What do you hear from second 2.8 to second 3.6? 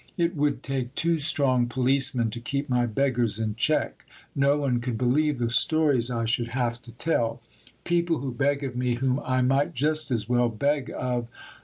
beggars in